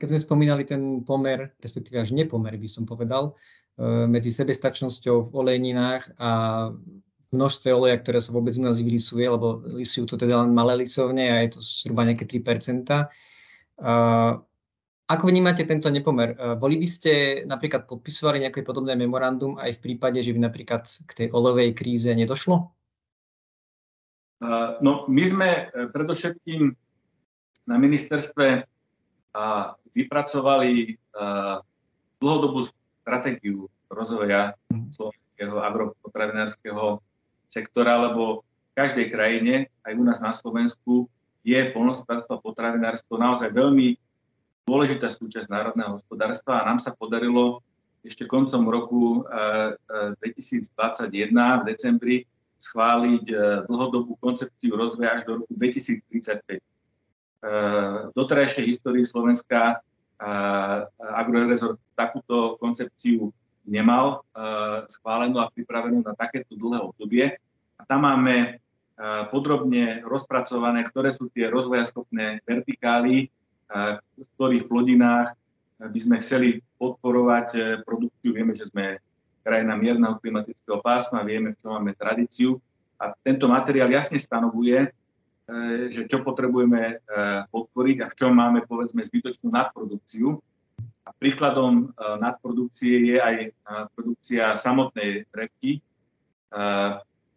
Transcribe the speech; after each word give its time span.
keď 0.00 0.16
sme 0.16 0.24
spomínali 0.24 0.64
ten 0.64 1.04
pomer, 1.04 1.52
respektíve 1.60 2.00
až 2.00 2.16
nepomer 2.16 2.56
by 2.56 2.68
som 2.68 2.88
povedal, 2.88 3.36
medzi 4.08 4.32
sebestačnosťou 4.32 5.28
v 5.28 5.30
olejninách 5.36 6.16
a 6.16 6.30
množstve 7.30 7.68
oleja, 7.70 8.00
ktoré 8.00 8.18
sa 8.18 8.34
vôbec 8.34 8.56
u 8.58 8.64
nás 8.64 8.80
vylisuje, 8.80 9.22
lebo 9.28 9.62
lisujú 9.70 10.04
to 10.08 10.16
teda 10.18 10.42
len 10.42 10.50
malé 10.50 10.84
lisovne 10.84 11.30
a 11.30 11.44
je 11.46 11.56
to 11.56 11.60
zhruba 11.60 12.08
nejaké 12.08 12.24
3 12.24 12.42
ako 15.10 15.26
vnímate 15.26 15.66
tento 15.66 15.90
nepomer? 15.90 16.38
Boli 16.54 16.78
by 16.78 16.86
ste 16.86 17.12
napríklad 17.42 17.90
podpisovali 17.90 18.46
nejaké 18.46 18.62
podobné 18.62 18.94
memorandum 18.94 19.58
aj 19.58 19.82
v 19.82 19.82
prípade, 19.82 20.22
že 20.22 20.30
by 20.30 20.46
napríklad 20.46 20.86
k 20.86 21.10
tej 21.10 21.26
olejovej 21.34 21.74
kríze 21.74 22.06
nedošlo? 22.14 22.70
No, 24.80 25.04
my 25.10 25.24
sme 25.26 25.48
e, 25.50 25.64
predovšetkým 25.92 26.72
na 27.68 27.76
ministerstve 27.76 28.64
vypracovali 29.94 30.98
dlhodobú 32.20 32.66
stratégiu 33.02 33.66
rozvoja 33.90 34.54
slovenského 34.94 35.56
agropotravinárskeho 35.58 37.02
sektora, 37.50 38.10
lebo 38.10 38.46
v 38.70 38.72
každej 38.78 39.06
krajine, 39.10 39.66
aj 39.82 39.92
u 39.98 40.02
nás 40.06 40.18
na 40.22 40.30
Slovensku, 40.30 41.10
je 41.42 41.58
polnospodárstvo 41.72 42.38
a 42.38 42.44
potravinárstvo 42.44 43.16
naozaj 43.16 43.50
veľmi 43.50 43.96
dôležitá 44.68 45.10
súčasť 45.10 45.50
národného 45.50 45.98
hospodárstva 45.98 46.62
a 46.62 46.68
nám 46.70 46.78
sa 46.78 46.94
podarilo 46.94 47.64
ešte 48.06 48.28
koncom 48.28 48.68
roku 48.70 49.24
2021 50.22 50.70
v 51.32 51.62
decembri 51.66 52.16
schváliť 52.60 53.24
dlhodobú 53.66 54.20
koncepciu 54.20 54.76
rozvoja 54.76 55.16
až 55.16 55.22
do 55.26 55.32
roku 55.42 55.52
2035. 55.56 56.60
V 57.40 58.12
doterajšej 58.12 58.64
histórii 58.68 59.04
Slovenska 59.08 59.80
Agrorezort 61.00 61.80
takúto 61.96 62.60
koncepciu 62.60 63.32
nemal 63.64 64.20
schválenú 64.92 65.40
a 65.40 65.48
pripravenú 65.48 66.04
na 66.04 66.12
takéto 66.12 66.52
dlhé 66.52 66.84
obdobie. 66.84 67.24
A 67.80 67.82
tam 67.88 68.04
máme 68.04 68.60
podrobne 69.32 70.04
rozpracované, 70.04 70.84
ktoré 70.84 71.08
sú 71.08 71.32
tie 71.32 71.48
rozvojaschopné 71.48 72.44
vertikály, 72.44 73.32
v 74.20 74.28
ktorých 74.36 74.68
plodinách 74.68 75.32
by 75.80 75.96
sme 75.96 76.20
chceli 76.20 76.60
podporovať 76.76 77.80
produkciu. 77.88 78.36
Vieme, 78.36 78.52
že 78.52 78.68
sme 78.68 79.00
krajina 79.40 79.72
mierneho 79.80 80.20
klimatického 80.20 80.84
pásma, 80.84 81.24
vieme, 81.24 81.56
čo 81.56 81.72
máme 81.72 81.96
tradíciu. 81.96 82.60
A 83.00 83.16
tento 83.24 83.48
materiál 83.48 83.88
jasne 83.88 84.20
stanovuje, 84.20 84.92
že 85.90 86.06
čo 86.06 86.22
potrebujeme 86.22 86.82
e, 86.82 86.96
podporiť 87.50 87.96
a 88.04 88.10
v 88.10 88.16
čom 88.16 88.32
máme, 88.32 88.62
povedzme, 88.64 89.02
zbytočnú 89.02 89.50
nadprodukciu. 89.50 90.38
A 91.04 91.10
príkladom 91.16 91.90
nadprodukcie 91.96 93.02
je 93.02 93.18
aj 93.18 93.36
produkcia 93.98 94.54
samotnej 94.54 95.26
repky, 95.34 95.82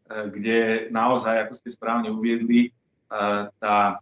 kde 0.06 0.59
naozaj, 0.94 1.47
ako 1.47 1.53
ste 1.58 1.69
správne 1.73 2.14
uviedli, 2.14 2.69
tá 3.58 3.97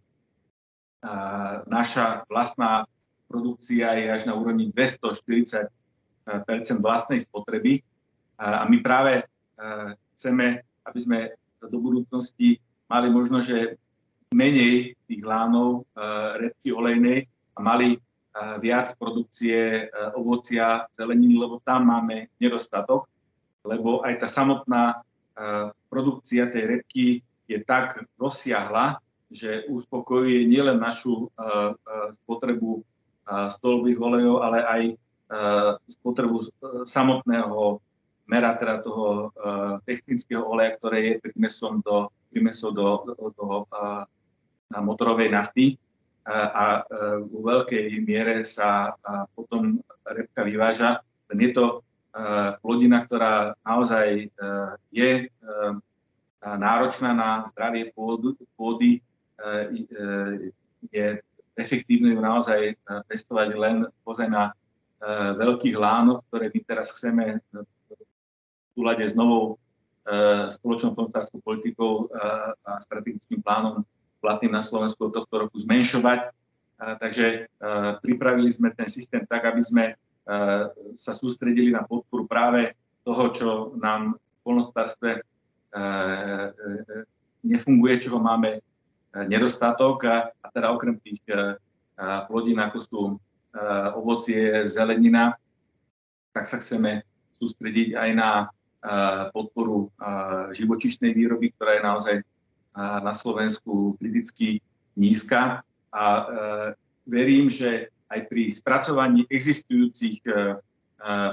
naša 1.71 2.27
vlastná 2.27 2.83
produkcia 3.31 3.95
je 3.95 4.11
až 4.11 4.27
na 4.27 4.35
úrovni 4.35 4.67
240% 4.75 5.71
vlastnej 6.83 7.23
spotreby. 7.23 7.79
A 8.35 8.67
my 8.67 8.83
práve 8.83 9.23
chceme, 10.19 10.67
aby 10.83 10.99
sme 10.99 11.19
do 11.63 11.77
budúcnosti 11.79 12.59
mali 12.91 13.07
možno, 13.07 13.39
že 13.39 13.79
menej 14.31 14.95
tých 15.05 15.23
lánov 15.23 15.83
repky 16.39 16.71
olejnej 16.71 17.27
a 17.55 17.59
mali 17.59 17.99
viac 18.63 18.95
produkcie 18.95 19.91
ovocia, 20.15 20.87
zeleniny, 20.95 21.35
lebo 21.35 21.59
tam 21.67 21.91
máme 21.91 22.31
nedostatok, 22.39 23.11
lebo 23.67 24.07
aj 24.07 24.23
tá 24.23 24.27
samotná 24.31 25.03
produkcia 25.91 26.47
tej 26.47 26.63
repky 26.79 27.05
je 27.51 27.59
tak 27.67 27.99
rozsiahla, 28.15 29.03
že 29.27 29.67
uspokojuje 29.67 30.47
nielen 30.47 30.79
našu 30.79 31.27
spotrebu 32.23 32.87
stolových 33.51 33.99
olejov, 33.99 34.37
ale 34.47 34.59
aj 34.63 34.81
spotrebu 35.91 36.47
samotného 36.87 37.83
mera, 38.31 38.55
teda 38.55 38.79
toho 38.79 39.35
technického 39.83 40.47
oleja, 40.47 40.79
ktoré 40.79 40.97
je 41.03 41.13
primesom 41.19 41.83
do, 41.83 42.07
primesom 42.31 42.71
do, 42.71 42.87
do, 43.11 43.27
do 43.35 43.45
motorovej 44.79 45.27
nafty 45.27 45.75
a 46.31 46.85
vo 47.27 47.39
veľkej 47.43 47.99
miere 48.05 48.47
sa 48.47 48.95
potom 49.35 49.83
repka 50.07 50.47
vyváža. 50.47 51.03
Je 51.33 51.51
to 51.51 51.83
plodina, 52.63 53.03
ktorá 53.03 53.57
naozaj 53.65 54.31
je 54.93 55.11
náročná 56.41 57.11
na 57.11 57.43
zdravie 57.49 57.91
pôdy, 57.95 59.01
je 60.91 61.05
efektívne 61.57 62.13
ju 62.13 62.21
naozaj 62.21 62.77
testovať 63.09 63.47
len 63.57 63.89
pozaj 64.05 64.29
na 64.29 64.53
veľkých 65.37 65.73
lánoch, 65.73 66.21
ktoré 66.29 66.53
my 66.53 66.59
teraz 66.61 66.93
chceme 66.93 67.41
v 67.49 67.65
súlade 68.77 69.09
s 69.09 69.17
novou 69.17 69.57
spoločnou 70.49 70.97
konstárskou 70.97 71.41
politikou 71.41 72.09
a 72.65 72.81
strategickým 72.81 73.41
plánom 73.41 73.85
platným 74.21 74.53
na 74.53 74.61
Slovensku 74.61 75.09
od 75.09 75.17
tohto 75.17 75.35
roku 75.49 75.57
zmenšovať. 75.57 76.29
Takže 76.77 77.49
pripravili 78.05 78.49
sme 78.53 78.73
ten 78.73 78.85
systém 78.85 79.25
tak, 79.25 79.45
aby 79.49 79.61
sme 79.61 79.85
sa 80.97 81.11
sústredili 81.13 81.73
na 81.73 81.81
podporu 81.81 82.29
práve 82.29 82.77
toho, 83.01 83.23
čo 83.33 83.49
nám 83.81 84.15
v 84.17 84.39
polnospodárstve 84.45 85.25
nefunguje, 87.41 88.05
čoho 88.05 88.21
máme 88.21 88.61
nedostatok 89.25 89.97
a, 90.05 90.17
teda 90.53 90.69
okrem 90.73 91.01
tých 91.01 91.21
plodín, 92.29 92.61
ako 92.61 92.77
sú 92.81 92.99
ovocie, 93.97 94.69
zelenina, 94.69 95.35
tak 96.31 96.47
sa 96.47 96.61
chceme 96.61 97.03
sústrediť 97.41 97.97
aj 97.97 98.09
na 98.15 98.47
podporu 99.33 99.93
živočišnej 100.55 101.13
výroby, 101.13 101.53
ktorá 101.53 101.77
je 101.77 101.83
naozaj 101.85 102.15
na 102.77 103.13
Slovensku 103.13 103.99
kriticky 103.99 104.63
nízka. 104.95 105.63
A 105.91 106.03
verím, 107.03 107.51
že 107.51 107.91
aj 108.07 108.31
pri 108.31 108.51
spracovaní 108.51 109.27
existujúcich 109.27 110.23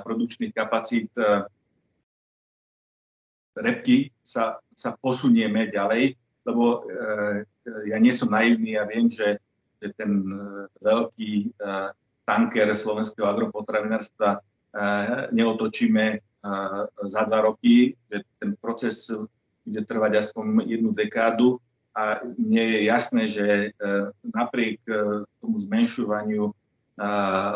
produkčných 0.02 0.50
kapacít 0.50 1.10
repky 3.54 4.10
sa, 4.22 4.58
sa 4.74 4.98
posunieme 4.98 5.70
ďalej 5.70 6.18
lebo 6.48 6.64
e, 6.64 7.44
ja 7.92 8.00
nie 8.00 8.12
som 8.16 8.32
naivný 8.32 8.80
a 8.80 8.88
viem, 8.88 9.12
že, 9.12 9.36
že 9.76 9.92
ten 10.00 10.24
e, 10.24 10.40
veľký 10.80 11.32
e, 11.44 11.48
tanker 12.24 12.72
slovenského 12.72 13.28
agropotravinárstva 13.28 14.40
neotočíme 15.32 16.20
za 17.08 17.20
dva 17.24 17.40
roky, 17.40 17.96
že 18.12 18.20
ten 18.36 18.52
proces 18.60 19.08
bude 19.68 19.84
trvať 19.84 20.12
aspoň 20.24 20.64
jednu 20.64 20.96
dekádu 20.96 21.60
a 21.92 22.24
mne 22.24 22.62
je 22.62 22.78
jasné, 22.88 23.22
že 23.28 23.46
napriek 24.24 24.80
tomu 25.44 25.60
zmenšovaniu 25.60 26.50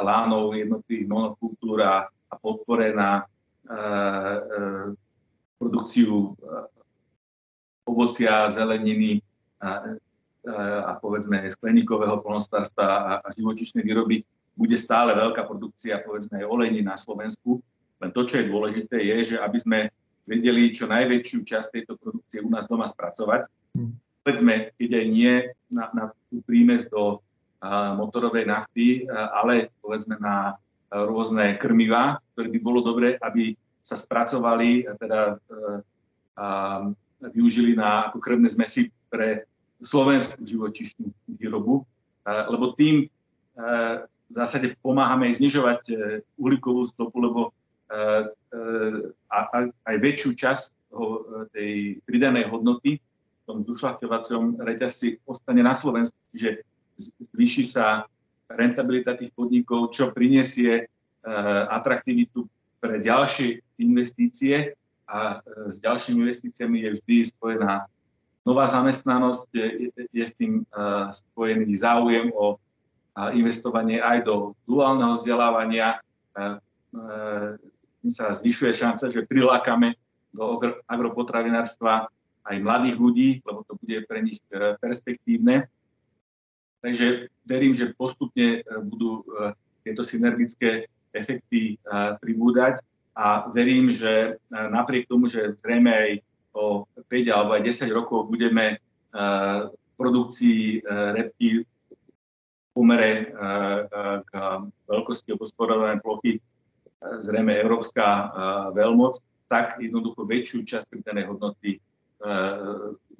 lánov 0.04 0.52
jednotlivých 0.52 1.08
monokultúr 1.08 1.78
a 1.82 2.34
podpore 2.36 2.92
na 2.92 3.24
produkciu 5.56 6.36
ovocia, 7.86 8.50
zeleniny 8.50 9.22
a, 9.62 9.94
a 10.86 10.92
povedzme 10.98 11.46
skleníkového 11.50 12.18
polnospodárstva 12.18 12.84
a, 12.84 13.12
a 13.22 13.28
živočišnej 13.30 13.86
výroby 13.86 14.26
bude 14.58 14.76
stále 14.76 15.14
veľká 15.14 15.46
produkcia 15.46 16.02
povedzme 16.02 16.42
aj 16.42 16.50
olejní 16.50 16.82
na 16.82 16.98
Slovensku. 16.98 17.62
Len 18.02 18.10
to, 18.10 18.26
čo 18.26 18.42
je 18.42 18.50
dôležité, 18.50 18.98
je, 18.98 19.34
že 19.34 19.36
aby 19.38 19.58
sme 19.62 19.78
vedeli 20.26 20.70
čo 20.70 20.86
najväčšiu 20.86 21.38
časť 21.42 21.68
tejto 21.74 21.98
produkcie 21.98 22.42
u 22.42 22.50
nás 22.50 22.66
doma 22.70 22.86
spracovať. 22.86 23.48
Hmm. 23.74 23.98
Povedzme, 24.22 24.70
keď 24.78 24.90
aj 25.02 25.06
nie 25.10 25.34
na, 25.74 25.84
na 25.90 26.04
tú 26.30 26.42
prímes 26.46 26.86
do 26.86 27.18
a, 27.58 27.94
motorovej 27.98 28.46
nafty, 28.46 29.06
a, 29.06 29.42
ale 29.42 29.74
povedzme 29.82 30.18
na 30.22 30.54
a, 30.54 31.04
rôzne 31.04 31.58
krmivá, 31.58 32.22
ktoré 32.34 32.48
by 32.54 32.58
bolo 32.62 32.80
dobre, 32.86 33.18
aby 33.18 33.58
sa 33.82 33.98
spracovali 33.98 34.86
a 34.86 34.94
teda 34.94 35.20
a, 36.38 36.46
využili 37.22 37.78
na 37.78 38.10
ako 38.10 38.18
krvné 38.18 38.50
zmesi 38.50 38.90
pre 39.06 39.46
slovenskú 39.82 40.42
živočišnú 40.42 41.06
výrobu, 41.38 41.86
lebo 42.26 42.74
tým 42.74 43.06
v 44.32 44.34
zásade 44.34 44.72
pomáhame 44.80 45.28
aj 45.28 45.44
znižovať 45.44 45.80
e, 45.92 45.94
uhlíkovú 46.40 46.88
stopu, 46.88 47.20
lebo 47.20 47.40
e, 47.92 48.30
e, 48.56 49.64
aj 49.84 49.96
väčšiu 50.00 50.32
časť 50.32 50.70
tej 51.56 52.00
pridanej 52.04 52.52
hodnoty 52.52 53.00
v 53.00 53.42
tom 53.48 53.64
zušľachtovacom 53.64 54.60
reťazci 54.60 55.24
ostane 55.24 55.64
na 55.64 55.72
Slovensku, 55.72 56.16
čiže 56.32 56.64
zvýši 57.32 57.64
sa 57.64 58.04
rentabilita 58.52 59.16
tých 59.16 59.32
podnikov, 59.32 59.96
čo 59.96 60.12
prinesie 60.12 60.84
atraktivitu 61.72 62.44
pre 62.76 63.00
ďalšie 63.00 63.64
investície 63.80 64.76
a 65.08 65.40
s 65.72 65.80
ďalšími 65.80 66.20
investíciami 66.20 66.84
je 66.84 66.90
vždy 67.00 67.16
spojená 67.32 67.88
nová 68.44 68.68
zamestnanosť, 68.68 69.48
je, 69.54 69.88
je 70.12 70.24
s 70.28 70.34
tým 70.36 70.66
spojený 71.14 71.72
záujem 71.78 72.28
o 72.36 72.60
investovanie 73.32 74.00
aj 74.00 74.24
do 74.24 74.56
duálneho 74.64 75.14
vzdelávania. 75.14 76.00
Sa 78.10 78.34
zvyšuje 78.34 78.74
šanca, 78.74 79.06
že 79.06 79.28
prilákame 79.28 79.94
do 80.32 80.58
agropotravinárstva 80.88 82.08
aj 82.42 82.56
mladých 82.58 82.96
ľudí, 82.98 83.28
lebo 83.46 83.62
to 83.62 83.78
bude 83.78 84.02
pre 84.10 84.18
nich 84.24 84.42
e, 84.50 84.74
perspektívne. 84.82 85.70
Takže 86.82 87.30
verím, 87.46 87.78
že 87.78 87.94
postupne 87.94 88.58
e, 88.58 88.60
budú 88.82 89.22
e, 89.22 89.54
tieto 89.86 90.02
synergické 90.02 90.90
efekty 91.12 91.76
pribúdať 92.24 92.80
a 93.12 93.44
verím, 93.52 93.92
že 93.92 94.40
napriek 94.48 95.04
tomu, 95.04 95.28
že 95.28 95.52
zrejme 95.60 95.92
aj 95.92 96.10
o 96.56 96.88
5 96.88 97.34
alebo 97.34 97.52
aj 97.52 97.62
10 97.68 97.92
rokov 97.92 98.32
budeme 98.32 98.80
v 99.12 99.90
produkcii 100.00 100.80
repky 100.88 101.60
v 101.60 102.68
pomere 102.72 103.28
k 104.24 104.32
veľkosti 104.88 105.36
obospodárovanej 105.36 106.00
plochy 106.00 106.40
zrejme 107.22 107.54
európska 107.58 108.30
veľmoc, 108.72 109.18
tak 109.50 109.76
jednoducho 109.82 110.24
väčšiu 110.24 110.64
časť 110.64 110.86
pridanej 110.88 111.28
hodnoty 111.28 111.82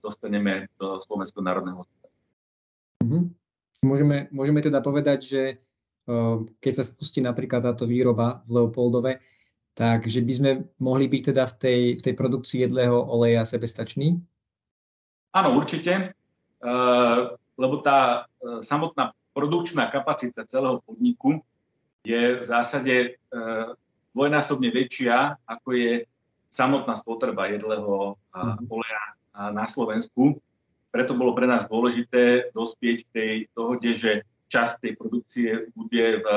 dostaneme 0.03 0.71
do 0.79 0.99
Slovenského 1.03 1.43
národného 1.43 1.83
hospodárstva. 1.83 2.11
Mm-hmm. 3.03 3.23
Môžeme, 3.83 4.17
môžeme 4.31 4.61
teda 4.63 4.79
povedať, 4.79 5.19
že 5.27 5.43
keď 6.59 6.73
sa 6.75 6.83
spustí 6.87 7.23
napríklad 7.23 7.63
táto 7.63 7.87
výroba 7.87 8.43
v 8.51 8.59
Leopoldove, 8.59 9.23
takže 9.79 10.23
by 10.23 10.33
sme 10.35 10.51
mohli 10.83 11.07
byť 11.07 11.23
teda 11.31 11.45
v 11.47 11.55
tej, 11.59 11.81
v 11.99 12.03
tej 12.03 12.15
produkcii 12.19 12.59
jedlého 12.67 12.95
oleja 12.95 13.47
sebestační? 13.47 14.19
Áno, 15.35 15.55
určite, 15.55 16.15
lebo 17.59 17.75
tá 17.83 18.27
samotná 18.63 19.15
produkčná 19.33 19.89
kapacita 19.89 20.45
celého 20.45 20.83
podniku 20.85 21.41
je 22.03 22.43
v 22.43 22.45
zásade 22.45 23.17
dvojnásobne 24.13 24.69
väčšia, 24.75 25.39
ako 25.47 25.69
je 25.73 25.93
samotná 26.53 26.93
spotreba 26.99 27.49
jedlého 27.49 28.19
mhm. 28.35 28.69
oleja 28.69 29.05
na 29.55 29.65
Slovensku. 29.65 30.37
Preto 30.93 31.17
bolo 31.17 31.33
pre 31.33 31.49
nás 31.49 31.65
dôležité 31.71 32.53
dospieť 32.53 32.99
k 33.09 33.13
tej 33.17 33.33
dohode, 33.57 33.91
že 33.97 34.29
časť 34.53 34.85
tej 34.85 34.93
produkcie 35.01 35.51
bude 35.73 36.21
v 36.21 36.29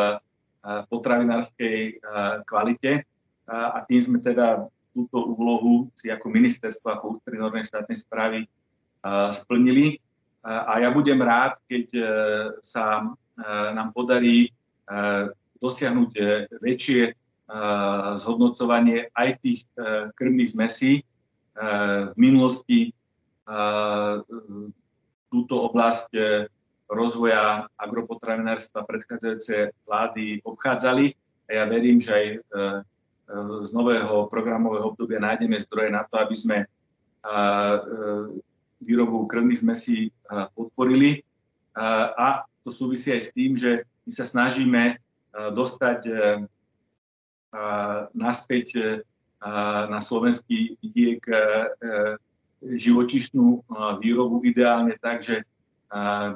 potravinárskej 0.88 2.00
kvalite 2.48 3.04
a 3.52 3.84
tým 3.84 4.00
sme 4.00 4.20
teda 4.24 4.72
túto 4.96 5.36
úlohu 5.36 5.92
si 5.92 6.08
ako 6.08 6.32
ministerstvo, 6.32 6.88
ako 6.88 7.20
ústredný 7.20 7.44
orgán 7.44 7.68
štátnej 7.68 8.00
správy 8.00 8.40
splnili. 9.36 10.00
A 10.46 10.80
ja 10.80 10.94
budem 10.94 11.18
rád, 11.26 11.58
keď 11.66 11.86
e, 11.98 12.06
sa 12.62 13.02
e, 13.02 13.06
nám 13.74 13.90
podarí 13.98 14.46
e, 14.46 14.50
dosiahnuť 15.66 16.12
väčšie 16.62 17.02
zhodnocovanie 18.22 19.10
aj 19.18 19.30
tých 19.42 19.66
krmných 20.14 20.54
zmesí. 20.54 21.02
V 21.56 22.16
minulosti 22.18 22.94
túto 25.30 25.54
oblasť 25.66 26.10
rozvoja 26.86 27.66
agropotravinárstva 27.82 28.86
predchádzajúce 28.86 29.74
vlády 29.90 30.46
obchádzali 30.46 31.18
a 31.50 31.50
ja 31.58 31.64
verím, 31.66 31.98
že 31.98 32.12
aj 32.14 32.26
z 33.66 33.70
nového 33.74 34.30
programového 34.30 34.94
obdobia 34.94 35.18
nájdeme 35.18 35.58
zdroje 35.66 35.90
na 35.90 36.06
to, 36.06 36.22
aby 36.22 36.36
sme 36.38 36.58
výrobu 38.82 39.26
krvných 39.26 39.66
zmesí 39.66 40.14
podporili. 40.54 41.26
A 41.78 42.46
to 42.62 42.70
súvisí 42.70 43.10
aj 43.14 43.22
s 43.22 43.34
tým, 43.34 43.58
že 43.58 43.82
my 44.06 44.12
sa 44.14 44.26
snažíme 44.30 45.02
dostať 45.36 46.00
naspäť 48.14 48.68
e, 48.76 48.82
na 49.92 50.00
slovenský 50.02 50.76
vidiek 50.82 51.22
e, 51.28 51.36
e, 51.36 51.40
živočišnú 52.66 53.70
výrobu 54.02 54.42
ideálne 54.42 54.98
tak, 54.98 55.22
že 55.22 55.46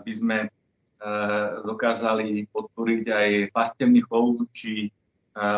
by 0.06 0.12
sme 0.14 0.38
dokázali 1.66 2.46
podporiť 2.54 3.04
aj 3.10 3.30
pastevný 3.50 4.06
chov, 4.06 4.46
či 4.54 4.94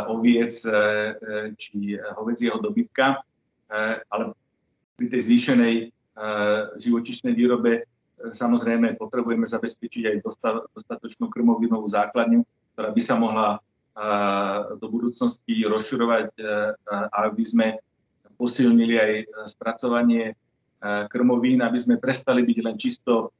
oviec, 0.07 0.55
či 1.59 1.99
hovedzieho 1.99 2.55
dobytka, 2.63 3.19
ale 4.07 4.31
pri 4.95 5.05
tej 5.11 5.21
zvýšenej 5.27 5.75
živočišnej 6.79 7.33
výrobe 7.35 7.83
samozrejme 8.31 8.95
potrebujeme 8.95 9.43
zabezpečiť 9.43 10.03
aj 10.07 10.17
dostatočnú 10.71 11.27
krmovinovú 11.27 11.83
základňu, 11.91 12.47
ktorá 12.73 12.89
by 12.91 13.01
sa 13.03 13.15
mohla 13.19 13.59
do 14.79 14.87
budúcnosti 14.87 15.67
rozširovať, 15.67 16.31
aby 17.11 17.43
sme 17.43 17.67
posilnili 18.39 18.95
aj 18.97 19.11
spracovanie 19.51 20.33
krmovín, 21.11 21.61
aby 21.61 21.77
sme 21.77 22.01
prestali 22.01 22.41
byť 22.41 22.57
len 22.63 22.75
čisto 22.79 23.35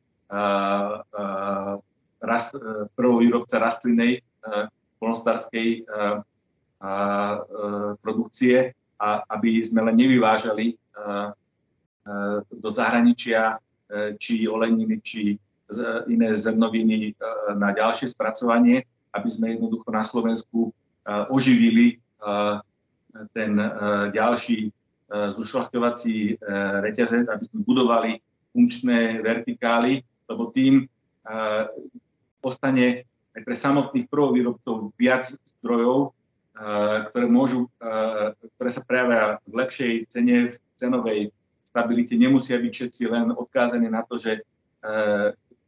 rast, 2.22 2.54
prvovýrobca 2.94 3.58
rastlinnej 3.58 4.22
polnostárskej 5.02 5.88
produkcie 8.04 8.76
a 9.02 9.10
aby 9.34 9.64
sme 9.66 9.88
len 9.90 9.96
nevyvážali 9.98 10.78
do 12.52 12.70
zahraničia 12.70 13.58
či 14.22 14.46
oleniny, 14.46 15.02
či 15.02 15.40
iné 16.12 16.36
zrnoviny 16.36 17.16
na 17.58 17.72
ďalšie 17.72 18.12
spracovanie, 18.12 18.84
aby 19.12 19.30
sme 19.30 19.56
jednoducho 19.56 19.90
na 19.92 20.04
Slovensku 20.04 20.72
oživili 21.32 22.00
ten 23.36 23.52
ďalší 24.16 24.72
zušľachtovací 25.12 26.40
reťazec, 26.88 27.28
aby 27.28 27.44
sme 27.44 27.60
budovali 27.68 28.12
funkčné 28.56 29.20
vertikály, 29.20 30.04
lebo 30.32 30.52
tým 30.56 30.88
ostane 32.40 33.04
aj 33.32 33.42
pre 33.44 33.56
samotných 33.56 34.08
prvovýrobcov 34.12 34.96
viac 34.96 35.28
zdrojov, 35.60 36.16
ktoré, 37.12 37.26
môžu, 37.32 37.68
ktoré 38.56 38.70
sa 38.72 38.84
prejavia 38.84 39.40
v 39.48 39.54
lepšej 39.56 39.92
cene, 40.12 40.52
cenovej 40.76 41.32
stabilite. 41.64 42.16
Nemusia 42.20 42.60
byť 42.60 42.72
všetci 42.72 43.04
len 43.08 43.32
odkázaní 43.32 43.88
na 43.88 44.04
to, 44.04 44.20
že 44.20 44.44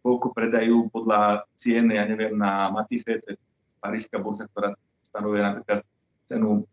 koľko 0.03 0.35
predajú 0.35 0.91
podľa 0.91 1.47
cien, 1.55 1.87
ja 1.89 2.03
neviem, 2.03 2.35
na 2.35 2.67
Matife, 2.69 3.23
to 3.23 3.33
je 3.33 3.35
paríska 3.79 4.19
burza, 4.19 4.45
ktorá 4.51 4.75
stanovuje 4.99 5.39
napríklad 5.39 5.79
cenu 6.27 6.67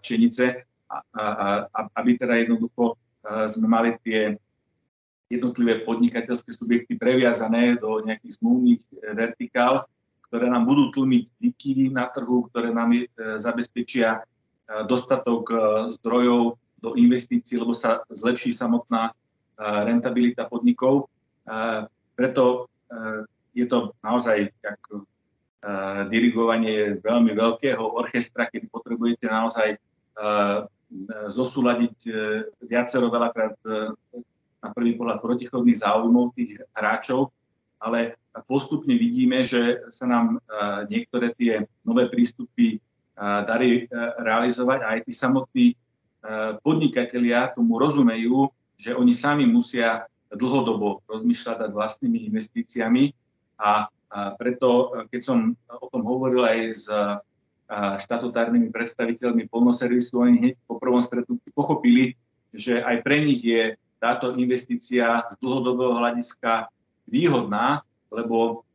pšenice, 0.00 0.64
a, 0.88 0.96
a, 1.16 1.80
aby 2.00 2.16
teda 2.16 2.36
jednoducho 2.40 2.96
sme 3.48 3.68
mali 3.68 3.96
tie 4.04 4.36
jednotlivé 5.32 5.80
podnikateľské 5.88 6.52
subjekty 6.52 7.00
previazané 7.00 7.80
do 7.80 8.04
nejakých 8.04 8.36
zmluvných 8.36 8.80
e, 8.84 8.88
vertikál, 9.16 9.88
ktoré 10.28 10.52
nám 10.52 10.68
budú 10.68 10.92
tlmiť 10.92 11.24
výkyvy 11.40 11.86
na 11.96 12.12
trhu, 12.12 12.44
ktoré 12.52 12.68
nám 12.68 12.92
e, 12.92 13.08
zabezpečia 13.40 14.20
e, 14.20 14.84
dostatok 14.84 15.48
zdrojov 15.96 16.60
do 16.84 16.90
investícií, 16.98 17.56
lebo 17.56 17.72
sa 17.72 18.02
zlepší 18.10 18.50
samotná 18.50 19.14
rentabilita 19.62 20.50
podnikov. 20.50 21.06
Preto 22.22 22.70
eh, 22.86 23.26
je 23.50 23.66
to 23.66 23.98
naozaj 23.98 24.46
ako 24.62 25.02
eh, 25.02 26.06
dirigovanie 26.06 27.02
veľmi 27.02 27.34
veľkého 27.34 27.82
orchestra, 27.82 28.46
keď 28.46 28.70
potrebujete 28.70 29.26
naozaj 29.26 29.74
eh, 29.74 30.58
zosúľadiť 31.32 32.04
viacero 32.68 33.08
veľakrát 33.08 33.56
na 34.60 34.68
prvý 34.76 34.92
pohľad 34.92 35.24
protichodných 35.24 35.80
záujmov 35.80 36.36
tých 36.36 36.60
hráčov, 36.76 37.32
ale 37.80 38.20
postupne 38.44 38.92
vidíme, 38.92 39.40
že 39.40 39.88
sa 39.88 40.04
nám 40.04 40.36
niektoré 40.92 41.32
tie 41.32 41.64
nové 41.80 42.12
prístupy 42.12 42.76
darí 43.16 43.88
realizovať 44.20 44.78
a 44.84 44.88
aj 44.92 45.08
tí 45.08 45.12
samotní 45.16 45.66
podnikatelia 46.60 47.56
tomu 47.56 47.80
rozumejú, 47.80 48.52
že 48.76 48.92
oni 48.92 49.16
sami 49.16 49.48
musia 49.48 50.04
dlhodobo 50.32 51.04
rozmýšľať 51.06 51.56
nad 51.68 51.72
vlastnými 51.72 52.26
investíciami. 52.32 53.12
A, 53.60 53.86
preto, 54.36 54.92
keď 55.08 55.20
som 55.24 55.38
o 55.68 55.86
tom 55.88 56.04
hovoril 56.04 56.44
aj 56.44 56.58
s 56.76 56.84
štatutárnymi 58.04 58.68
predstaviteľmi 58.68 59.48
polnoservisu, 59.48 60.20
oni 60.20 60.32
hneď 60.36 60.54
po 60.68 60.76
prvom 60.76 61.00
stretnutí 61.00 61.48
pochopili, 61.56 62.12
že 62.52 62.84
aj 62.84 63.00
pre 63.00 63.24
nich 63.24 63.40
je 63.40 63.80
táto 63.96 64.36
investícia 64.36 65.24
z 65.32 65.34
dlhodobého 65.40 65.96
hľadiska 65.96 66.68
výhodná, 67.08 67.80
lebo 68.12 68.66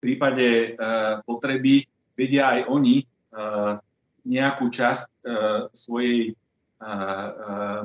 prípade 0.00 0.78
potreby 1.26 1.82
vedia 2.14 2.54
aj 2.54 2.60
oni 2.70 3.02
nejakú 4.22 4.70
časť 4.70 5.10
svojej 5.74 6.32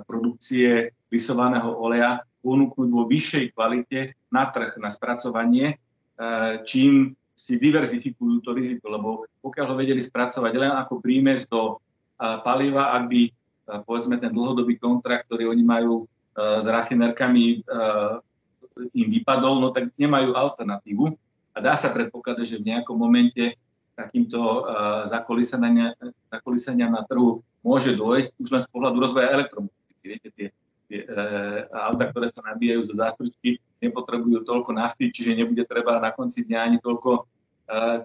produkcie 0.06 0.94
lisovaného 1.10 1.74
oleja 1.76 2.22
ponúknuť 2.42 2.90
vo 2.90 3.06
vyššej 3.06 3.54
kvalite 3.54 4.18
na 4.34 4.50
trh, 4.50 4.76
na 4.82 4.90
spracovanie, 4.90 5.78
čím 6.68 7.14
si 7.38 7.58
diverzifikujú 7.58 8.46
to 8.46 8.54
riziko, 8.54 8.90
lebo 8.90 9.26
pokiaľ 9.42 9.66
ho 9.74 9.76
vedeli 9.78 10.02
spracovať 10.02 10.54
len 10.58 10.74
ako 10.74 11.02
prímes 11.02 11.46
do 11.50 11.82
paliva, 12.20 12.94
ak 12.98 13.10
by 13.10 13.22
povedzme 13.86 14.22
ten 14.22 14.30
dlhodobý 14.30 14.78
kontrakt, 14.78 15.26
ktorý 15.26 15.50
oni 15.50 15.64
majú 15.66 16.06
s 16.38 16.66
rafinerkami, 16.70 17.66
im 18.94 19.08
vypadol, 19.10 19.62
no 19.62 19.70
tak 19.74 19.90
nemajú 19.98 20.34
alternatívu. 20.34 21.06
A 21.52 21.60
dá 21.60 21.76
sa 21.76 21.92
predpokladať, 21.92 22.46
že 22.48 22.60
v 22.64 22.72
nejakom 22.72 22.96
momente 22.96 23.60
takýmto 23.92 24.40
zakolísania, 25.12 25.92
zakolísania 26.32 26.88
na 26.88 27.04
trhu 27.04 27.44
môže 27.60 27.92
dôjsť 27.92 28.32
už 28.40 28.50
len 28.50 28.62
z 28.64 28.70
pohľadu 28.72 28.98
rozvoja 29.04 29.36
elektromobility. 29.36 30.06
Viete, 30.06 30.30
tie, 30.32 30.48
e, 31.00 31.04
auta, 31.72 32.12
ktoré 32.12 32.28
sa 32.28 32.44
nabíjajú 32.44 32.92
zo 32.92 32.94
zástrčky, 33.00 33.62
nepotrebujú 33.80 34.44
toľko 34.44 34.76
nafty, 34.76 35.08
čiže 35.08 35.38
nebude 35.38 35.64
treba 35.64 36.04
na 36.04 36.12
konci 36.12 36.44
dňa 36.44 36.60
ani 36.60 36.78
toľko 36.84 37.12
e, 37.16 37.22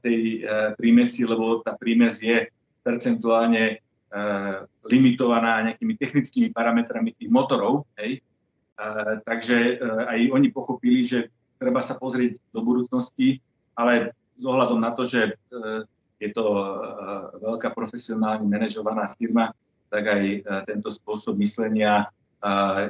tej 0.01 0.21
e, 0.23 0.39
prímesi, 0.79 1.27
lebo 1.27 1.61
tá 1.67 1.75
prímes 1.75 2.23
je 2.23 2.47
percentuálne 2.87 3.83
limitovaná 4.87 5.67
nejakými 5.67 5.99
technickými 5.99 6.49
parametrami 6.55 7.13
tých 7.19 7.27
motorov. 7.27 7.85
Hej. 7.99 8.23
Takže 9.27 9.83
aj 9.83 10.31
oni 10.31 10.49
pochopili, 10.55 11.03
že 11.03 11.29
treba 11.59 11.83
sa 11.83 11.99
pozrieť 11.99 12.39
do 12.55 12.63
budúcnosti, 12.63 13.43
ale 13.75 14.15
s 14.39 14.47
ohľadom 14.47 14.79
na 14.79 14.95
to, 14.95 15.05
že 15.05 15.35
je 16.23 16.31
to 16.33 16.45
veľká 17.43 17.75
profesionálne 17.75 18.47
manažovaná 18.47 19.11
firma, 19.19 19.51
tak 19.91 20.07
aj 20.07 20.23
tento 20.71 20.89
spôsob 20.89 21.37
myslenia 21.43 22.09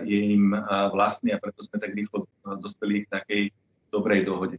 je 0.05 0.21
im 0.37 0.53
vlastný 0.93 1.33
a 1.33 1.41
preto 1.41 1.63
sme 1.63 1.79
tak 1.79 1.95
rýchlo 1.95 2.27
dospeli 2.61 3.07
k 3.07 3.13
takej 3.13 3.43
dobrej 3.95 4.27
dohode. 4.27 4.57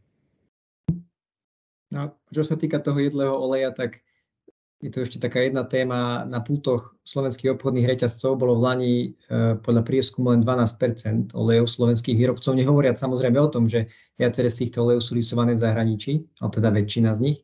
No, 1.87 2.15
čo 2.35 2.43
sa 2.43 2.59
týka 2.59 2.83
toho 2.83 2.99
jedlého 2.99 3.31
oleja, 3.31 3.71
tak 3.71 4.03
je 4.77 4.93
to 4.93 5.01
ešte 5.01 5.17
taká 5.17 5.41
jedna 5.41 5.65
téma. 5.65 6.27
Na 6.29 6.37
pútoch 6.43 6.93
slovenských 7.01 7.57
obchodných 7.57 7.89
reťazcov 7.89 8.37
bolo 8.37 8.59
v 8.59 8.61
Lani 8.61 8.93
e, 8.93 9.07
podľa 9.57 9.81
prieskumu 9.81 10.37
len 10.37 10.45
12% 10.45 11.33
olejov 11.33 11.65
slovenských 11.65 12.13
výrobcov. 12.13 12.53
Nehovoriac 12.53 12.99
samozrejme 13.01 13.41
o 13.41 13.49
tom, 13.49 13.65
že 13.65 13.89
viaceré 14.21 14.53
z 14.53 14.67
týchto 14.67 14.85
olejov 14.85 15.01
sú 15.01 15.17
lisované 15.17 15.57
v 15.57 15.63
zahraničí, 15.65 16.21
ale 16.43 16.49
teda 16.53 16.69
väčšina 16.69 17.09
z 17.17 17.19
nich. 17.25 17.39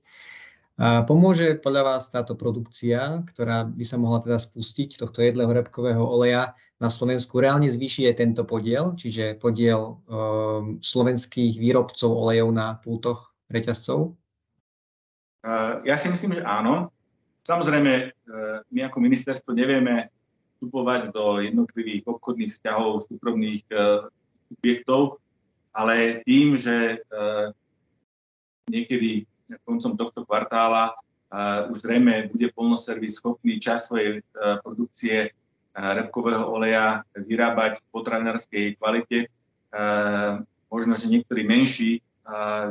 A 0.74 1.06
pomôže 1.06 1.54
podľa 1.62 1.86
vás 1.86 2.10
táto 2.10 2.34
produkcia, 2.34 3.22
ktorá 3.30 3.70
by 3.70 3.86
sa 3.86 4.02
mohla 4.02 4.26
teda 4.26 4.42
spustiť 4.42 4.98
tohto 4.98 5.22
jedlého 5.22 5.54
repkového 5.54 6.02
oleja 6.02 6.58
na 6.82 6.90
Slovensku, 6.90 7.38
reálne 7.38 7.70
zvýši 7.70 8.10
aj 8.10 8.18
tento 8.18 8.42
podiel, 8.42 8.98
čiže 8.98 9.38
podiel 9.38 9.80
e, 9.86 9.94
slovenských 10.82 11.62
výrobcov 11.62 12.10
olejov 12.10 12.50
na 12.50 12.82
pútoch 12.82 13.38
reťazcov? 13.54 14.18
Ja 15.86 15.94
si 16.00 16.10
myslím, 16.10 16.42
že 16.42 16.42
áno. 16.42 16.90
Samozrejme, 17.46 17.94
e, 17.94 18.06
my 18.74 18.80
ako 18.90 18.98
ministerstvo 18.98 19.54
nevieme 19.54 20.10
vstupovať 20.58 21.14
do 21.14 21.38
jednotlivých 21.38 22.10
obchodných 22.10 22.50
vzťahov 22.50 23.06
súkromných 23.14 23.62
e, 23.70 24.10
subjektov, 24.50 25.22
ale 25.78 26.26
tým, 26.26 26.58
že 26.58 27.02
niekedy 28.70 29.26
koncom 29.66 29.94
tohto 30.00 30.26
kvartála 30.26 30.96
už 31.74 31.82
zrejme 31.82 32.30
bude 32.30 32.54
polnoservis 32.54 33.18
schopný 33.18 33.58
čas 33.58 33.90
svojej 33.90 34.22
produkcie 34.62 35.34
repkového 35.74 36.46
oleja 36.46 37.02
vyrábať 37.18 37.82
v 37.82 37.88
potravinárskej 37.90 38.66
kvalite. 38.78 39.34
Možno, 40.70 40.94
že 40.94 41.10
niektorí 41.10 41.42
menší 41.42 42.06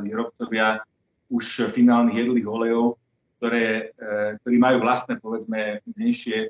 výrobcovia 0.06 0.86
už 1.26 1.74
finálnych 1.74 2.22
jedlých 2.22 2.46
olejov 2.46 3.02
ktoré, 3.42 3.90
e, 3.98 4.38
ktorí 4.38 4.56
majú 4.62 4.86
vlastné, 4.86 5.18
povedzme, 5.18 5.82
menšie 5.98 6.46
e, 6.46 6.48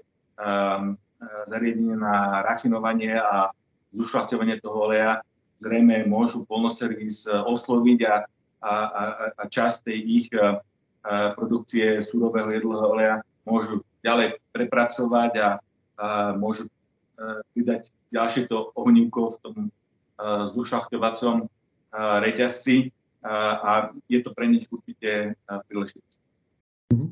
zariadenie 1.48 1.96
na 1.96 2.44
rafinovanie 2.44 3.16
a 3.16 3.48
zušľachtovanie 3.96 4.60
toho 4.60 4.92
oleja, 4.92 5.24
zrejme 5.56 6.04
môžu 6.04 6.44
polnoservis 6.44 7.24
e, 7.24 7.32
osloviť 7.32 7.98
a, 8.12 8.28
a, 8.62 8.74
a, 8.86 9.02
a 9.36 9.42
časť 9.50 9.90
tej 9.90 9.98
ich 9.98 10.28
a, 10.38 10.62
produkcie 11.34 11.98
súrového 11.98 12.54
jedlého 12.54 12.86
oleja 12.94 13.16
môžu 13.42 13.82
ďalej 14.06 14.38
prepracovať 14.54 15.32
a, 15.34 15.48
a 15.98 16.06
môžu 16.38 16.70
vydať 17.58 17.90
ďalšie 18.14 18.46
to 18.46 18.70
ohnívko 18.78 19.34
v 19.34 19.38
tom 19.42 19.56
zušľachtovacom 20.54 21.50
reťazci 22.22 22.94
a, 23.26 23.34
a 23.58 23.70
je 24.06 24.22
to 24.22 24.30
pre 24.30 24.46
nich 24.46 24.70
určite 24.70 25.34
príležitosť. 25.42 26.18
Mhm. 26.94 27.06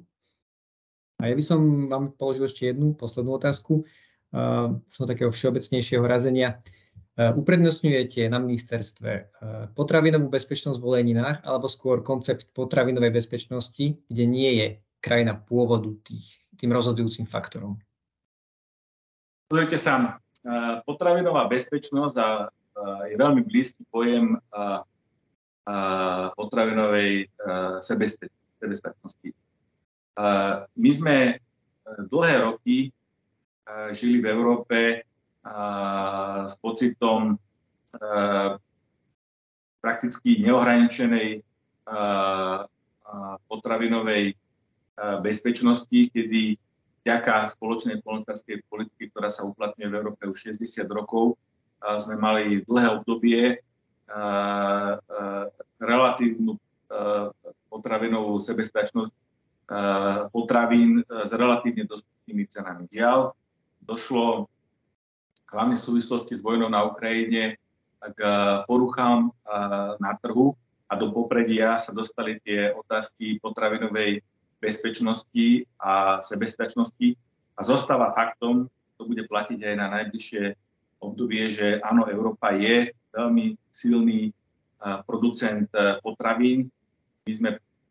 A 1.18 1.22
ja 1.26 1.34
by 1.34 1.44
som 1.44 1.90
vám 1.90 2.14
položil 2.14 2.46
ešte 2.46 2.70
jednu 2.70 2.94
poslednú 2.94 3.36
otázku, 3.36 3.82
uh, 3.82 4.72
som 4.88 5.04
takého 5.04 5.28
všeobecnejšieho 5.28 6.06
razenia. 6.06 6.62
Uh, 6.62 6.79
uprednostňujete 7.20 8.32
na 8.32 8.40
ministerstve 8.40 9.10
uh, 9.12 9.68
potravinovú 9.76 10.32
bezpečnosť 10.32 10.80
v 10.80 10.86
oleninách 10.88 11.44
alebo 11.44 11.68
skôr 11.68 12.00
koncept 12.00 12.48
potravinovej 12.56 13.12
bezpečnosti, 13.12 14.00
kde 14.08 14.24
nie 14.24 14.50
je 14.56 14.66
krajina 15.04 15.36
pôvodu 15.36 15.92
tých, 16.00 16.40
tým 16.56 16.72
rozhodujúcim 16.72 17.28
faktorom? 17.28 17.76
Pozrite 19.52 19.76
sa, 19.76 20.16
uh, 20.16 20.80
potravinová 20.88 21.44
bezpečnosť 21.50 22.16
a, 22.16 22.48
je 23.12 23.16
veľmi 23.18 23.44
blízky 23.44 23.84
pojem 23.92 24.40
uh, 24.56 24.80
potravinovej 26.34 27.28
sebestačnosti. 27.84 29.30
My 30.74 30.90
sme 30.90 31.38
dlhé 32.10 32.34
roky 32.40 32.90
žili 33.94 34.18
v 34.18 34.26
Európe 34.32 35.04
s 36.46 36.54
pocitom 36.60 37.32
e, 37.32 37.36
prakticky 39.80 40.44
neohraničenej 40.44 41.40
potravinovej 43.48 44.36
bezpečnosti, 45.24 46.00
kedy 46.12 46.54
vďaka 47.02 47.50
spoločnej 47.56 48.04
polnospodárskej 48.04 48.62
politiky, 48.68 49.10
ktorá 49.10 49.32
sa 49.32 49.48
uplatňuje 49.48 49.88
v 49.88 49.98
Európe 49.98 50.28
už 50.28 50.54
60 50.54 50.86
rokov, 50.92 51.40
sme 51.80 52.20
mali 52.20 52.60
dlhé 52.62 53.00
obdobie 53.00 53.58
relatívnu 55.80 56.60
potravinovú 57.72 58.36
sebestačnosť 58.38 59.14
potravín 60.34 61.00
e, 61.00 61.02
s 61.22 61.30
relatívne 61.30 61.86
dostupnými 61.86 62.44
cenami. 62.50 62.90
Žiaľ, 62.90 63.30
došlo 63.86 64.50
hlavne 65.50 65.74
v 65.76 65.84
súvislosti 65.84 66.38
s 66.38 66.42
vojnou 66.42 66.70
na 66.70 66.86
Ukrajine 66.86 67.58
k 68.00 68.20
poruchám 68.64 69.28
e, 69.28 69.30
na 70.00 70.16
trhu 70.16 70.56
a 70.88 70.96
do 70.96 71.12
popredia 71.12 71.76
sa 71.76 71.92
dostali 71.92 72.40
tie 72.40 72.72
otázky 72.72 73.38
potravinovej 73.38 74.24
bezpečnosti 74.58 75.68
a 75.76 76.18
sebestačnosti. 76.24 77.14
A 77.56 77.60
zostáva 77.60 78.16
faktom, 78.16 78.72
to 78.96 79.02
bude 79.04 79.20
platiť 79.28 79.60
aj 79.60 79.74
na 79.76 79.86
najbližšie 80.00 80.56
obdobie, 81.00 81.52
že 81.52 81.80
áno, 81.84 82.08
Európa 82.08 82.56
je 82.56 82.92
veľmi 83.12 83.56
silný 83.68 84.30
e, 84.30 84.32
producent 85.04 85.68
potravín. 86.00 86.72
My 87.28 87.32
sme 87.36 87.50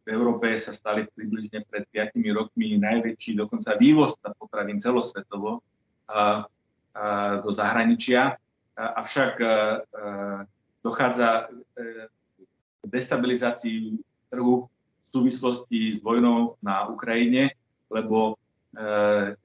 v 0.09 0.17
Európe 0.17 0.49
sa 0.57 0.73
stali 0.73 1.05
približne 1.05 1.61
pred 1.69 1.85
5 1.93 2.17
rokmi 2.33 2.81
najväčší 2.81 3.37
dokonca 3.37 3.77
vývozca 3.77 4.33
potravín 4.41 4.81
celosvetovo 4.81 5.61
a 6.09 6.49
do 7.43 7.51
zahraničia. 7.53 8.35
Avšak 8.75 9.33
a, 9.39 9.45
a, 9.45 9.53
dochádza 10.83 11.51
e, 11.75 12.07
k 12.79 12.85
destabilizácii 12.87 13.99
trhu 14.31 14.65
v 14.65 15.09
súvislosti 15.11 15.91
s 15.91 15.99
vojnou 15.99 16.55
na 16.63 16.87
Ukrajine, 16.87 17.51
lebo 17.91 18.33
e, 18.33 18.35
e, 18.79 19.35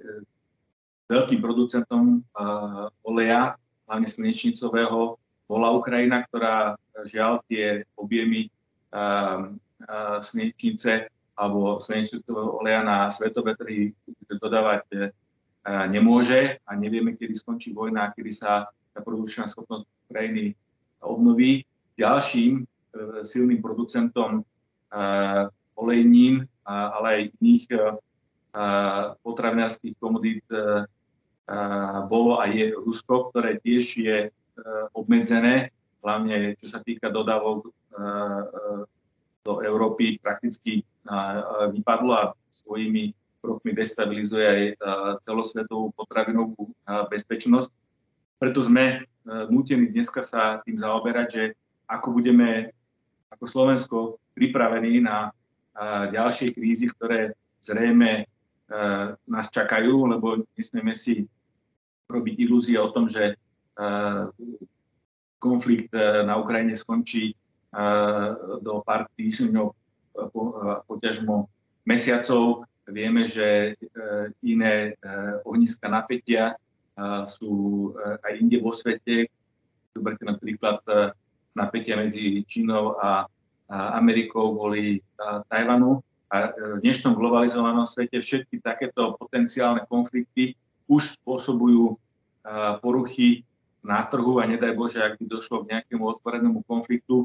veľkým 1.11 1.41
producentom 1.43 2.21
e, 2.21 2.47
oleja, 3.03 3.59
hlavne 3.91 4.09
slnečnicového, 4.09 5.19
bola 5.45 5.77
Ukrajina, 5.77 6.25
ktorá 6.25 6.81
žiaľ 7.05 7.45
tie 7.53 7.85
objemy 8.01 8.49
slnečnice 10.25 11.13
alebo 11.35 11.83
slnečnicového 11.83 12.63
oleja 12.63 12.81
na 12.81 13.11
svetové 13.11 13.59
trhy 13.59 13.91
dodávať 14.39 14.83
e, 14.95 14.97
nemôže 15.65 16.61
a 16.69 16.77
nevieme, 16.77 17.17
kedy 17.17 17.35
skončí 17.35 17.73
vojna, 17.73 18.13
kedy 18.13 18.33
sa 18.33 18.69
tá 18.93 19.01
produkčná 19.01 19.49
schopnosť 19.49 19.89
krajiny 20.13 20.53
obnoví. 21.01 21.65
Ďalším 21.97 22.63
e, 22.63 22.65
silným 23.25 23.63
producentom 23.63 24.45
olejnín, 25.75 26.47
ale 26.63 27.07
aj 27.11 27.23
iných 27.43 27.67
potravinárskych 29.27 29.99
komodít 29.99 30.47
bolo 32.07 32.39
a 32.39 32.47
je 32.47 32.71
Rusko, 32.79 33.35
ktoré 33.35 33.59
tiež 33.59 33.85
je 33.99 34.31
obmedzené, 34.95 35.75
hlavne 35.99 36.55
čo 36.63 36.71
sa 36.71 36.79
týka 36.79 37.11
dodávok 37.11 37.75
do 39.43 39.55
Európy 39.67 40.23
prakticky 40.23 40.87
vypadlo 41.75 42.13
a 42.15 42.25
svojimi 42.55 43.11
krokmi 43.45 43.77
destabilizuje 43.77 44.47
aj 44.49 44.63
celosvetovú 45.29 45.93
potravinovú 45.93 46.73
bezpečnosť. 47.13 47.69
Preto 48.41 48.65
sme 48.65 49.05
nútení 49.53 49.93
dneska 49.93 50.25
sa 50.25 50.65
tým 50.65 50.81
zaoberať, 50.81 51.29
že 51.29 51.45
ako 51.85 52.17
budeme 52.17 52.73
ako 53.29 53.45
Slovensko 53.45 53.97
pripravení 54.33 55.05
na 55.05 55.29
ďalšie 56.09 56.57
krízy, 56.57 56.89
ktoré 56.89 57.37
zrejme 57.61 58.25
nás 59.29 59.53
čakajú, 59.53 60.09
lebo 60.09 60.41
nesmieme 60.57 60.97
si 60.97 61.29
robiť 62.09 62.35
ilúzie 62.49 62.81
o 62.81 62.89
tom, 62.89 63.13
že 63.13 63.37
konflikt 65.37 65.93
na 66.25 66.41
Ukrajine 66.41 66.73
skončí 66.73 67.37
do 68.65 68.81
pár 68.87 69.11
týždňov, 69.19 69.77
poťažmo 70.89 71.51
mesiacov. 71.85 72.65
Vieme, 72.85 73.25
že 73.25 73.81
iné 74.45 74.93
ohniska 75.49 75.89
napätia 75.89 76.53
sú 77.25 77.91
aj 77.97 78.33
inde 78.37 78.61
vo 78.61 78.77
svete. 78.77 79.33
Zoberte 79.97 80.25
napríklad 80.29 80.85
napätia 81.57 81.97
medzi 81.97 82.45
Čínou 82.45 83.01
a 83.01 83.25
Amerikou 83.71 84.53
boli 84.53 85.01
Tajvanu. 85.49 86.05
A 86.29 86.51
v 86.51 86.83
dnešnom 86.83 87.15
globalizovanom 87.15 87.87
svete 87.87 88.19
všetky 88.21 88.59
takéto 88.61 89.15
potenciálne 89.17 89.87
konflikty 89.87 90.53
už 90.91 91.17
spôsobujú 91.17 91.97
poruchy 92.85 93.47
na 93.81 94.05
trhu 94.05 94.41
a 94.41 94.45
nedaj 94.45 94.77
Bože, 94.77 95.01
ak 95.01 95.17
by 95.17 95.25
došlo 95.25 95.65
k 95.65 95.77
nejakému 95.77 96.05
otvorenému 96.05 96.61
konfliktu, 96.69 97.25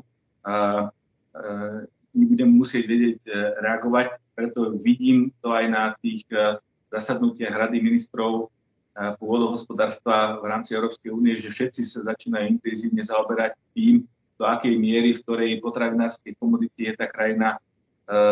my 2.10 2.24
budeme 2.24 2.54
musieť 2.54 2.84
vedieť 2.88 3.20
reagovať. 3.60 4.16
Preto 4.40 4.72
vidím 4.80 5.36
to 5.44 5.52
aj 5.52 5.66
na 5.68 5.84
tých 6.00 6.24
e, 6.32 6.56
zasadnutiach 6.96 7.52
Rady 7.52 7.84
ministrov 7.84 8.48
e, 8.48 9.12
pôvodohospodárstva 9.20 10.40
v 10.40 10.48
rámci 10.48 10.80
Európskej 10.80 11.12
únie, 11.12 11.36
že 11.36 11.52
všetci 11.52 11.84
sa 11.84 12.08
začínajú 12.16 12.48
intenzívne 12.48 13.04
zaoberať 13.04 13.60
tým, 13.76 14.08
do 14.40 14.48
akej 14.48 14.80
miery, 14.80 15.12
v 15.12 15.22
ktorej 15.28 15.60
potravinárskej 15.60 16.40
komodity 16.40 16.88
je 16.88 16.94
tá 16.96 17.12
krajina 17.12 17.60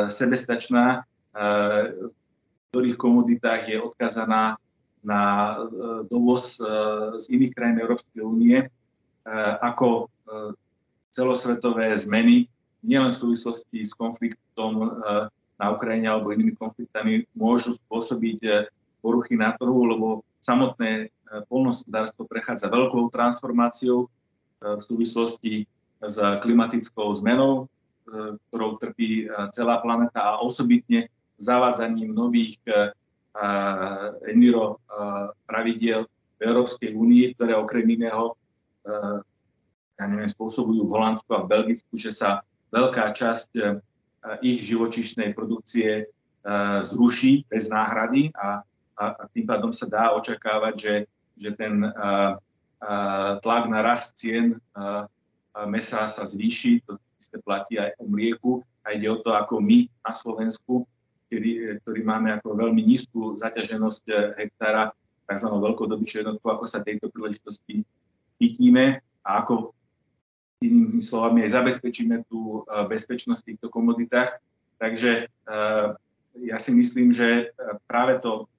sebestačná, 0.07 1.03
v 1.35 2.07
ktorých 2.71 2.95
komoditách 2.95 3.67
je 3.67 3.75
odkazaná 3.75 4.55
na 5.03 5.21
dovoz 6.07 6.63
z 7.19 7.25
iných 7.27 7.51
krajín 7.51 7.83
Európskej 7.83 8.23
únie, 8.23 8.71
ako 9.59 10.07
celosvetové 11.11 11.91
zmeny, 11.99 12.47
nielen 12.85 13.11
v 13.11 13.21
súvislosti 13.27 13.81
s 13.81 13.91
konfliktom 13.97 14.73
eh, 14.85 14.89
na 15.57 15.73
Ukrajine 15.73 16.07
alebo 16.09 16.33
inými 16.33 16.53
konfliktami, 16.53 17.25
môžu 17.33 17.75
spôsobiť 17.75 18.39
eh, 18.45 18.65
poruchy 19.01 19.37
na 19.37 19.53
trhu, 19.57 19.89
lebo 19.89 20.21
samotné 20.41 20.91
eh, 21.05 21.41
polnohospodárstvo 21.49 22.29
prechádza 22.29 22.69
veľkou 22.69 23.09
transformáciou 23.11 24.09
v 24.57 24.81
súvislosti 24.81 25.69
s 26.01 26.17
klimatickou 26.17 27.13
zmenou, 27.13 27.69
ktorou 28.49 28.81
trpí 28.81 29.29
celá 29.53 29.77
planeta 29.85 30.33
a 30.33 30.41
osobitne 30.41 31.13
zavádzaním 31.37 32.09
nových 32.09 32.57
enviro 34.25 34.81
pravidiel 35.46 36.09
v 36.09 36.41
Európskej 36.41 36.89
únii, 36.89 37.37
ktoré 37.37 37.53
okrem 37.53 37.85
iného 37.85 38.33
ja 39.98 40.05
neviem, 40.05 40.29
spôsobujú 40.29 40.85
v 40.85 40.93
Holandsku 40.93 41.29
a 41.33 41.46
v 41.46 41.50
Belgicku, 41.53 41.93
že 41.98 42.13
sa 42.13 42.46
veľká 42.70 43.13
časť 43.13 43.50
ich 44.44 44.68
živočišnej 44.68 45.31
produkcie 45.31 46.03
e, 46.03 46.03
zruší 46.83 47.48
bez 47.48 47.72
náhrady 47.72 48.33
a, 48.35 48.61
a, 48.98 49.03
tým 49.31 49.46
pádom 49.48 49.72
sa 49.72 49.87
dá 49.87 50.11
očakávať, 50.18 50.75
že, 50.75 50.96
že 51.40 51.50
ten 51.55 51.83
a, 51.83 51.92
a, 51.92 52.92
tlak 53.40 53.72
na 53.72 53.79
rast 53.85 54.20
cien 54.20 54.59
a, 54.75 55.07
a 55.55 55.59
mesa 55.66 56.05
sa 56.11 56.24
zvýši, 56.27 56.83
to 56.83 57.00
isté 57.18 57.40
platí 57.42 57.79
aj 57.81 57.98
o 57.98 58.05
mlieku 58.05 58.61
a 58.85 58.94
ide 58.94 59.09
o 59.09 59.18
to, 59.24 59.33
ako 59.33 59.63
my 59.63 59.87
na 60.05 60.13
Slovensku, 60.13 60.85
ktorý, 61.27 61.81
ktorý 61.83 62.01
máme 62.05 62.29
ako 62.40 62.55
veľmi 62.55 62.81
nízku 62.83 63.35
zaťaženosť 63.35 64.35
hektára, 64.37 64.96
tzv. 65.27 65.50
veľkodobyčú 65.51 66.24
jednotku, 66.24 66.48
ako 66.48 66.63
sa 66.63 66.79
tejto 66.79 67.11
príležitosti 67.11 67.83
chytíme 68.40 69.03
a 69.27 69.29
ako 69.44 69.75
inými 70.61 71.01
slovami 71.01 71.46
aj 71.46 71.51
zabezpečíme 71.53 72.25
tú 72.25 72.65
eh, 72.65 72.85
bezpečnosť 72.89 73.41
v 73.43 73.50
týchto 73.53 73.67
komoditách. 73.70 74.41
Takže 74.77 75.29
eh, 75.29 75.87
ja 76.37 76.57
si 76.57 76.72
myslím, 76.74 77.13
že 77.13 77.50
eh, 77.50 77.77
práve 77.85 78.17
to 78.22 78.50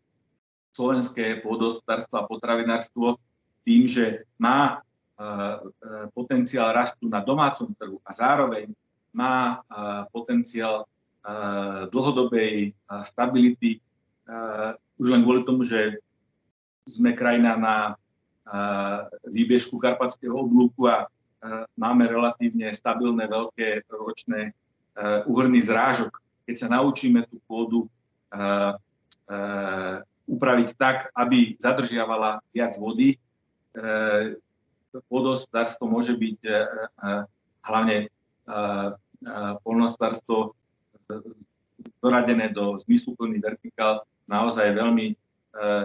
slovenské 0.79 1.43
pôdohospodárstvo 1.43 2.23
a 2.23 2.29
potravinárstvo 2.31 3.19
tým, 3.67 3.91
že 3.91 4.23
má 4.39 4.79
potenciál 6.15 6.71
rastu 6.71 7.11
na 7.11 7.19
domácom 7.19 7.75
trhu 7.75 7.99
a 8.07 8.15
zároveň 8.15 8.71
má 9.11 9.59
potenciál 10.15 10.87
dlhodobej 11.91 12.79
stability 13.03 13.83
už 14.95 15.07
len 15.11 15.27
kvôli 15.27 15.43
tomu, 15.43 15.67
že 15.67 15.99
sme 16.87 17.19
krajina 17.19 17.59
na 17.59 17.77
výbežku 19.27 19.83
Karpatského 19.83 20.39
oblúku 20.39 20.87
a 20.87 21.11
máme 21.79 22.05
relatívne 22.11 22.75
stabilné 22.75 23.31
veľké 23.31 23.87
ročné 23.93 24.53
úhrny 25.31 25.63
zrážok. 25.63 26.19
Keď 26.49 26.57
sa 26.59 26.69
naučíme 26.73 27.23
tú 27.31 27.39
pôdu 27.47 27.87
upraviť 30.29 30.69
tak, 30.75 31.09
aby 31.15 31.55
zadržiavala 31.61 32.43
viac 32.51 32.75
vody, 32.77 33.17
pôdohospodárstvo 35.07 35.87
môže 35.87 36.17
byť 36.19 36.39
hlavne 37.63 38.11
polnohospodárstvo 39.63 40.57
doradené 42.03 42.51
do 42.51 42.75
zmysluplný 42.81 43.39
vertikál 43.39 44.03
naozaj 44.27 44.75
veľmi 44.75 45.15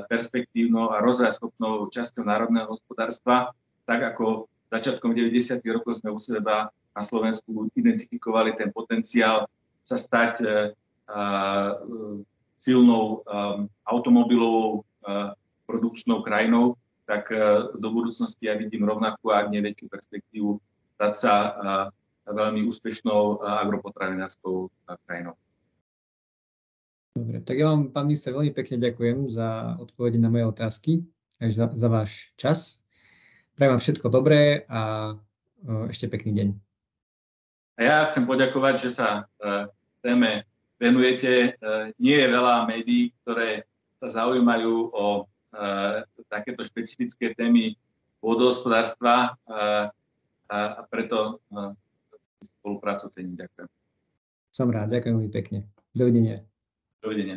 perspektívnou 0.07 0.91
a 0.93 1.01
rozvojaschopnou 1.01 1.89
časťou 1.89 2.23
národného 2.27 2.69
hospodárstva, 2.69 3.55
tak 3.83 4.15
ako 4.15 4.51
začiatkom 4.73 5.13
90. 5.13 5.61
rokov 5.69 6.01
sme 6.01 6.09
u 6.09 6.17
seba 6.17 6.73
na 6.93 7.01
Slovensku 7.05 7.69
identifikovali 7.77 8.57
ten 8.57 8.73
potenciál 8.73 9.45
sa 9.85 9.97
stať 9.99 10.33
e, 10.41 10.45
silnou 12.57 13.27
automobilovou 13.83 14.87
produkčnou 15.67 16.23
krajinou, 16.23 16.79
tak 17.03 17.27
e, 17.27 17.67
do 17.75 17.89
budúcnosti 17.91 18.47
ja 18.47 18.55
vidím 18.55 18.87
rovnakú, 18.87 19.35
ak 19.35 19.51
nie 19.51 19.59
väčšiu 19.59 19.91
perspektívu, 19.91 20.55
stať 20.95 21.13
sa 21.19 21.33
veľmi 22.23 22.63
úspešnou 22.63 23.43
agropotravinárskou 23.43 24.71
krajinou. 25.03 25.35
Dobre, 27.13 27.45
tak 27.45 27.61
ja 27.61 27.69
vám, 27.69 27.93
pán 27.93 28.09
minister, 28.09 28.33
veľmi 28.33 28.55
pekne 28.57 28.81
ďakujem 28.81 29.29
za 29.29 29.77
odpovede 29.77 30.17
na 30.17 30.33
moje 30.33 30.49
otázky, 30.49 30.91
aj 31.37 31.49
za, 31.53 31.65
za 31.69 31.87
váš 31.91 32.33
čas. 32.39 32.82
Prajem 33.53 33.71
vám 33.77 33.83
všetko 33.85 34.07
dobré 34.09 34.65
a 34.65 35.13
ešte 35.89 36.09
pekný 36.09 36.31
deň. 36.33 36.47
A 37.77 37.79
ja 37.81 37.95
chcem 38.05 38.25
poďakovať, 38.25 38.75
že 38.85 38.89
sa 38.93 39.25
e, 39.41 39.69
téme 40.05 40.45
venujete. 40.77 41.31
E, 41.33 41.49
nie 41.97 42.17
je 42.17 42.27
veľa 42.29 42.69
médií, 42.69 43.09
ktoré 43.21 43.65
sa 44.01 44.21
zaujímajú 44.21 44.93
o 44.93 45.05
e, 45.17 45.23
takéto 46.29 46.61
špecifické 46.65 47.33
témy 47.33 47.77
vodohospodárstva 48.21 49.35
a 50.47 50.59
preto 50.87 51.43
spoluprácu 52.39 53.11
cením. 53.11 53.35
Ďakujem. 53.35 53.67
Som 54.53 54.71
rád, 54.71 54.95
ďakujem 54.95 55.19
veľmi 55.19 55.33
pekne. 55.33 55.67
Dovidenia. 55.91 56.39
Dovidenia. 57.03 57.35